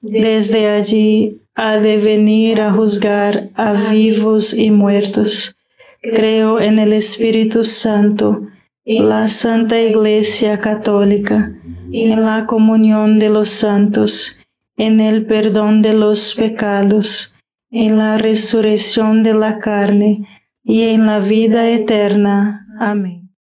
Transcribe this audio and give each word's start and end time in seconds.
Desde 0.00 0.68
allí 0.70 1.42
ha 1.54 1.76
de 1.76 1.98
venir 1.98 2.62
a 2.62 2.72
juzgar 2.72 3.50
a 3.54 3.72
vivos 3.90 4.54
y 4.54 4.70
muertos. 4.70 5.58
Creo 6.00 6.58
en 6.58 6.78
el 6.78 6.94
Espíritu 6.94 7.64
Santo, 7.64 8.48
la 8.86 9.28
Santa 9.28 9.78
Iglesia 9.78 10.58
Católica, 10.58 11.52
en 11.92 12.24
la 12.24 12.46
comunión 12.46 13.18
de 13.18 13.28
los 13.28 13.50
santos, 13.50 14.40
en 14.78 15.00
el 15.00 15.26
perdón 15.26 15.82
de 15.82 15.92
los 15.92 16.34
pecados, 16.34 17.36
en 17.70 17.98
la 17.98 18.16
resurrección 18.16 19.22
de 19.22 19.34
la 19.34 19.58
carne 19.58 20.26
y 20.64 20.84
en 20.84 21.04
la 21.04 21.18
vida 21.18 21.68
eterna. 21.68 22.66
Amén. 22.80 23.34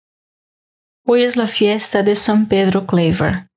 Hoy 1.05 1.23
es 1.23 1.37
la 1.37 1.47
fiesta 1.47 2.03
de 2.03 2.15
San 2.15 2.49
Pedro 2.49 2.85
Claver, 2.85 3.49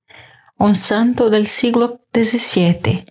un 0.56 0.76
santo 0.76 1.30
del 1.30 1.48
siglo 1.48 2.01
XVII 2.14 3.06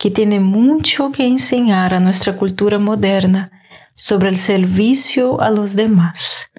que 0.00 0.10
tiene 0.10 0.40
mucho 0.40 1.12
que 1.12 1.26
enseñar 1.26 1.92
a 1.92 2.00
nuestra 2.00 2.38
cultura 2.38 2.78
moderna 2.78 3.50
sobre 3.94 4.30
el 4.30 4.38
servicio 4.38 5.42
a 5.42 5.50
los 5.50 5.76
demás, 5.76 6.50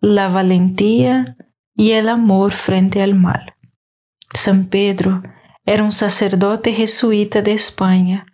la 0.00 0.28
valentía 0.28 1.36
y 1.74 1.90
el 1.92 2.08
amor 2.08 2.52
frente 2.52 3.02
al 3.02 3.14
mal. 3.14 3.54
San 4.32 4.68
Pedro 4.68 5.22
era 5.66 5.84
un 5.84 5.92
sacerdote 5.92 6.72
jesuita 6.72 7.42
de 7.42 7.52
España, 7.52 8.24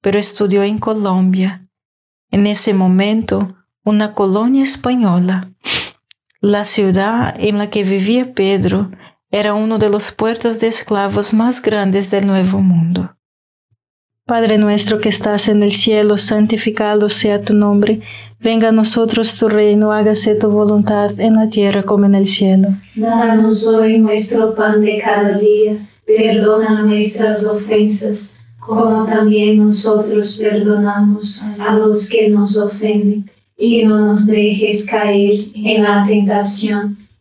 pero 0.00 0.18
estudió 0.18 0.64
en 0.64 0.78
Colombia, 0.78 1.68
en 2.32 2.48
ese 2.48 2.74
momento 2.74 3.56
una 3.84 4.14
colonia 4.14 4.64
española. 4.64 5.52
La 6.40 6.64
ciudad 6.64 7.34
en 7.38 7.58
la 7.58 7.70
que 7.70 7.84
vivía 7.84 8.34
Pedro 8.34 8.90
era 9.32 9.54
uno 9.54 9.78
de 9.78 9.88
los 9.88 10.10
puertos 10.10 10.60
de 10.60 10.68
esclavos 10.68 11.32
más 11.32 11.62
grandes 11.62 12.10
del 12.10 12.26
Nuevo 12.26 12.60
Mundo. 12.60 13.16
Padre 14.26 14.58
nuestro 14.58 15.00
que 15.00 15.08
estás 15.08 15.48
en 15.48 15.62
el 15.62 15.72
cielo, 15.72 16.18
santificado 16.18 17.08
sea 17.08 17.42
tu 17.42 17.54
nombre. 17.54 18.02
Venga 18.38 18.68
a 18.68 18.72
nosotros 18.72 19.36
tu 19.38 19.48
reino, 19.48 19.90
hágase 19.90 20.34
tu 20.34 20.50
voluntad 20.50 21.18
en 21.18 21.36
la 21.36 21.48
tierra 21.48 21.82
como 21.82 22.04
en 22.04 22.14
el 22.14 22.26
cielo. 22.26 22.68
Danos 22.94 23.66
hoy 23.66 23.98
nuestro 23.98 24.54
pan 24.54 24.82
de 24.82 25.00
cada 25.02 25.38
día. 25.38 25.88
Perdona 26.06 26.82
nuestras 26.82 27.46
ofensas, 27.46 28.38
como 28.60 29.06
también 29.06 29.56
nosotros 29.56 30.38
perdonamos 30.38 31.42
a 31.58 31.74
los 31.74 32.08
que 32.08 32.28
nos 32.28 32.58
ofenden. 32.58 33.30
Y 33.56 33.84
no 33.84 33.98
nos 33.98 34.26
dejes 34.26 34.86
caer 34.86 35.46
en 35.54 35.84
la 35.84 36.04
tentación 36.06 37.01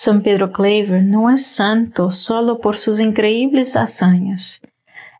San 0.00 0.22
Pedro 0.22 0.52
Claver 0.52 1.02
no 1.02 1.28
es 1.28 1.44
santo 1.44 2.12
solo 2.12 2.60
por 2.60 2.78
sus 2.78 3.00
increíbles 3.00 3.74
hazañas. 3.74 4.60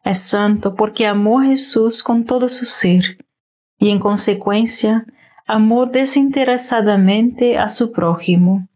Es 0.04 0.20
santo 0.20 0.76
porque 0.76 1.04
amó 1.04 1.40
a 1.40 1.46
Jesús 1.46 2.00
con 2.00 2.24
todo 2.24 2.48
su 2.48 2.64
ser 2.64 3.18
y 3.80 3.90
en 3.90 3.98
consecuencia 3.98 5.04
amó 5.48 5.86
desinteresadamente 5.86 7.58
a 7.58 7.68
su 7.68 7.90
prójimo. 7.90 8.68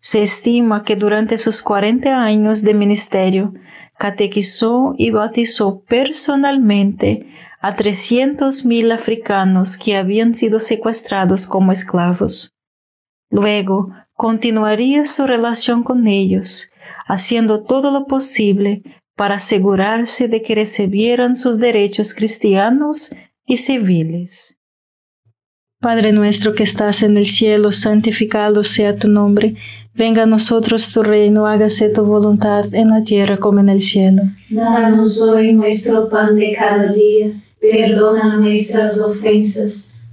Se 0.00 0.20
estima 0.20 0.82
que 0.82 0.96
durante 0.96 1.38
sus 1.38 1.62
40 1.62 2.20
años 2.20 2.62
de 2.62 2.74
ministerio 2.74 3.54
catequizó 3.98 4.96
y 4.98 5.12
bautizó 5.12 5.84
personalmente 5.84 7.28
a 7.60 7.76
300.000 7.76 8.92
africanos 8.92 9.78
que 9.78 9.96
habían 9.96 10.34
sido 10.34 10.58
secuestrados 10.58 11.46
como 11.46 11.70
esclavos. 11.70 12.50
Luego, 13.30 13.92
continuaría 14.20 15.06
su 15.06 15.26
relación 15.26 15.82
con 15.82 16.06
ellos, 16.06 16.70
haciendo 17.06 17.62
todo 17.62 17.90
lo 17.90 18.04
posible 18.04 18.82
para 19.16 19.36
asegurarse 19.36 20.28
de 20.28 20.42
que 20.42 20.54
recibieran 20.54 21.36
sus 21.36 21.58
derechos 21.58 22.12
cristianos 22.12 23.14
y 23.46 23.56
civiles. 23.56 24.58
Padre 25.80 26.12
nuestro 26.12 26.52
que 26.52 26.64
estás 26.64 27.02
en 27.02 27.16
el 27.16 27.28
cielo, 27.28 27.72
santificado 27.72 28.62
sea 28.62 28.94
tu 28.94 29.08
nombre, 29.08 29.56
venga 29.94 30.24
a 30.24 30.26
nosotros 30.26 30.92
tu 30.92 31.02
reino, 31.02 31.46
hágase 31.46 31.88
tu 31.88 32.04
voluntad 32.04 32.66
en 32.74 32.90
la 32.90 33.02
tierra 33.02 33.38
como 33.38 33.60
en 33.60 33.70
el 33.70 33.80
cielo. 33.80 34.24
Danos 34.50 35.18
hoy 35.22 35.54
nuestro 35.54 36.10
pan 36.10 36.36
de 36.36 36.54
cada 36.58 36.92
día, 36.92 37.42
perdona 37.58 38.36
nuestras 38.36 39.00
ofensas 39.00 39.94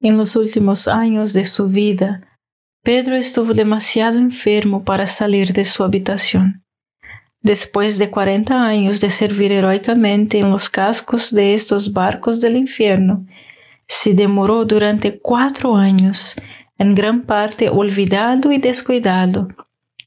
En 0.00 0.16
los 0.16 0.36
últimos 0.36 0.86
años 0.86 1.32
de 1.32 1.44
su 1.44 1.68
vida, 1.68 2.22
Pedro 2.84 3.16
estuvo 3.16 3.52
demasiado 3.52 4.18
enfermo 4.18 4.84
para 4.84 5.06
salir 5.06 5.52
de 5.52 5.64
su 5.64 5.82
habitación. 5.82 6.64
Después 7.40 7.98
de 7.98 8.10
40 8.10 8.64
años 8.64 9.00
de 9.00 9.10
servir 9.10 9.52
heroicamente 9.52 10.38
en 10.38 10.50
los 10.50 10.70
cascos 10.70 11.32
de 11.32 11.54
estos 11.54 11.92
barcos 11.92 12.40
del 12.40 12.56
infierno, 12.56 13.26
se 13.86 14.14
demoró 14.14 14.64
durante 14.64 15.18
cuatro 15.18 15.76
años, 15.76 16.40
en 16.78 16.94
gran 16.94 17.22
parte 17.22 17.68
olvidado 17.68 18.52
y 18.52 18.58
descuidado, 18.58 19.48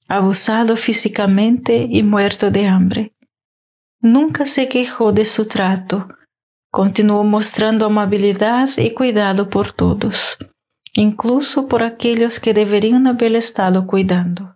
abusado 0.07 0.77
físicamente 0.77 1.87
y 1.89 2.03
muerto 2.03 2.49
de 2.49 2.67
hambre. 2.67 3.13
Nunca 3.99 4.45
se 4.45 4.67
quejó 4.69 5.11
de 5.11 5.25
su 5.25 5.47
trato, 5.47 6.07
Continuó 6.73 7.25
mostrando 7.25 7.85
amabilidad 7.85 8.69
y 8.77 8.91
cuidado 8.91 9.49
por 9.49 9.73
todos, 9.73 10.37
incluso 10.93 11.67
por 11.67 11.83
aquellos 11.83 12.39
que 12.39 12.53
deberían 12.53 13.07
haber 13.07 13.35
estado 13.35 13.85
cuidando. 13.85 14.55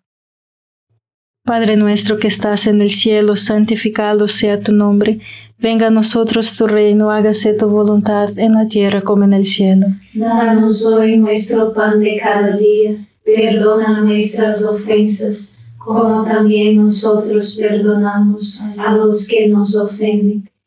Padre 1.44 1.76
nuestro 1.76 2.18
que 2.18 2.30
estás 2.30 2.68
en 2.68 2.82
el 2.82 2.92
cielo, 2.92 3.36
santificado 3.36 4.30
sea 4.30 4.62
tu 4.62 4.72
nombre, 4.72 5.20
venga 5.60 5.88
a 5.88 5.90
nosotros 5.90 6.56
tu 6.56 6.68
reino, 6.68 7.12
hágase 7.12 7.52
tu 7.52 7.68
voluntad 7.68 8.30
en 8.40 8.54
la 8.54 8.66
tierra 8.66 9.02
como 9.02 9.26
en 9.26 9.34
el 9.34 9.44
cielo. 9.44 9.88
Danos 10.14 10.86
hoy 10.86 11.18
nuestro 11.18 11.74
pan 11.74 12.00
de 12.00 12.18
cada 12.18 12.56
día, 12.56 13.06
perdona 13.26 14.00
nuestras 14.00 14.64
ofensas, 14.64 15.58
como 15.78 16.24
también 16.24 16.78
nosotros 16.78 17.58
perdonamos 17.60 18.64
a 18.78 18.96
los 18.96 19.28
que 19.28 19.50
nos 19.50 19.76
ofenden 19.76 20.50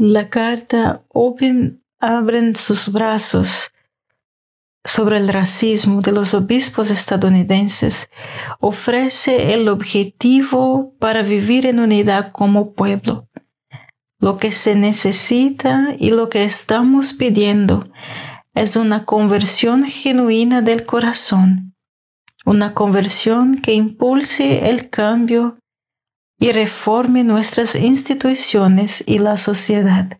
La 0.00 0.30
carta 0.30 1.02
Open 1.08 1.82
abren 1.98 2.54
sus 2.54 2.92
brazos 2.92 3.72
sobre 4.84 5.16
el 5.16 5.26
racismo 5.26 6.02
de 6.02 6.12
los 6.12 6.34
obispos 6.34 6.92
estadounidenses 6.92 8.08
ofrece 8.60 9.54
el 9.54 9.68
objetivo 9.68 10.94
para 11.00 11.22
vivir 11.22 11.66
en 11.66 11.80
unidad 11.80 12.30
como 12.30 12.74
pueblo. 12.74 13.28
Lo 14.20 14.38
que 14.38 14.52
se 14.52 14.76
necesita 14.76 15.96
y 15.98 16.10
lo 16.10 16.28
que 16.28 16.44
estamos 16.44 17.12
pidiendo 17.12 17.90
es 18.54 18.76
una 18.76 19.04
conversión 19.04 19.82
genuina 19.82 20.62
del 20.62 20.86
corazón, 20.86 21.74
una 22.46 22.72
conversión 22.72 23.60
que 23.60 23.74
impulse 23.74 24.70
el 24.70 24.90
cambio 24.90 25.58
y 26.38 26.52
reforme 26.52 27.24
nuestras 27.24 27.74
instituciones 27.74 29.02
y 29.06 29.18
la 29.18 29.36
sociedad. 29.36 30.18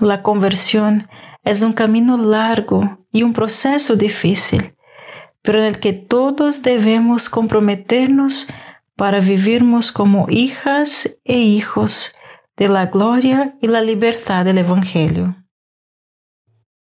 La 0.00 0.22
conversión 0.22 1.08
es 1.44 1.62
un 1.62 1.72
camino 1.72 2.16
largo 2.16 2.98
y 3.10 3.22
un 3.22 3.32
proceso 3.32 3.96
difícil, 3.96 4.74
pero 5.42 5.58
en 5.58 5.66
el 5.66 5.80
que 5.80 5.92
todos 5.92 6.62
debemos 6.62 7.28
comprometernos 7.28 8.48
para 8.96 9.20
vivirnos 9.20 9.92
como 9.92 10.26
hijas 10.30 11.16
e 11.24 11.38
hijos 11.38 12.14
de 12.56 12.68
la 12.68 12.86
gloria 12.86 13.54
y 13.60 13.66
la 13.66 13.80
libertad 13.80 14.44
del 14.44 14.58
Evangelio. 14.58 15.41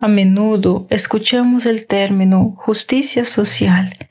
A 0.00 0.06
menudo 0.06 0.86
escuchamos 0.90 1.66
el 1.66 1.86
término 1.86 2.54
justicia 2.56 3.24
social 3.24 4.08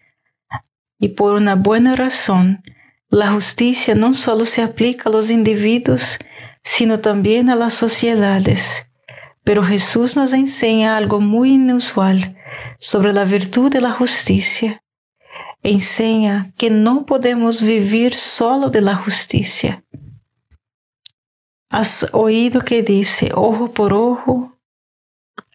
y 1.00 1.10
por 1.10 1.36
una 1.36 1.56
buena 1.56 1.96
razón, 1.96 2.64
la 3.10 3.32
justicia 3.32 3.96
no 3.96 4.14
solo 4.14 4.44
se 4.46 4.62
aplica 4.62 5.10
a 5.10 5.12
los 5.12 5.30
individuos, 5.30 6.20
sino 6.64 7.00
también 7.00 7.50
a 7.50 7.56
las 7.56 7.74
sociedades. 7.74 8.86
Pero 9.44 9.64
Jesús 9.64 10.18
nos 10.18 10.34
enseña 10.34 10.98
algo 10.98 11.22
muy 11.22 11.54
inusual 11.54 12.36
sobre 12.80 13.14
la 13.14 13.24
virtud 13.24 13.72
de 13.72 13.80
la 13.80 13.92
justicia. 13.92 14.84
Enseña 15.64 16.52
que 16.58 16.70
no 16.70 17.06
podemos 17.06 17.62
vivir 17.62 18.18
solo 18.18 18.70
de 18.70 18.82
la 18.82 18.96
justicia. 18.96 19.86
Has 21.70 22.10
oído 22.12 22.62
que 22.62 22.84
dice 22.84 23.32
ojo 23.34 23.72
por 23.72 23.94
ojo, 23.94 24.57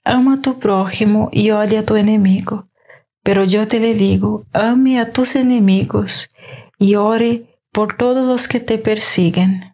ama 0.05 0.35
a 0.35 0.41
tu 0.43 0.59
prójimo 0.59 1.29
y 1.33 1.51
odia 1.51 1.81
a 1.81 1.85
tu 1.85 1.97
enemigo. 1.97 2.69
Pero 3.23 3.45
yo 3.45 3.67
te 3.69 3.79
le 3.79 3.95
digo, 3.95 4.47
ame 4.53 4.99
a 4.99 5.13
tus 5.13 5.37
enemigos 5.37 6.31
y 6.79 6.97
ore 6.97 7.59
por 7.73 7.97
todos 7.97 8.27
los 8.27 8.49
que 8.49 8.61
te 8.61 8.79
persiguen. 8.79 9.73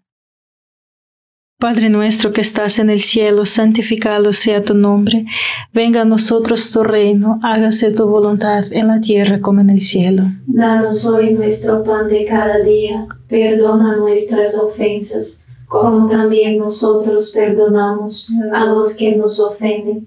Padre 1.58 1.88
nuestro 1.88 2.32
que 2.32 2.40
estás 2.40 2.78
en 2.78 2.88
el 2.88 3.00
cielo, 3.00 3.44
santificado 3.44 4.32
sea 4.32 4.62
tu 4.62 4.74
nombre, 4.74 5.24
venga 5.72 6.02
a 6.02 6.04
nosotros 6.04 6.70
tu 6.70 6.84
reino, 6.84 7.40
hágase 7.42 7.90
tu 7.90 8.06
voluntad 8.06 8.62
en 8.70 8.86
la 8.86 9.00
tierra 9.00 9.40
como 9.40 9.60
en 9.60 9.70
el 9.70 9.80
cielo. 9.80 10.22
Danos 10.46 11.04
hoy 11.04 11.32
nuestro 11.32 11.82
pan 11.82 12.06
de 12.08 12.26
cada 12.26 12.60
día, 12.60 13.08
perdona 13.28 13.96
nuestras 13.96 14.56
ofensas, 14.56 15.44
como 15.66 16.08
también 16.08 16.58
nosotros 16.58 17.32
perdonamos 17.34 18.30
a 18.52 18.66
los 18.66 18.96
que 18.96 19.16
nos 19.16 19.40
ofenden 19.40 20.06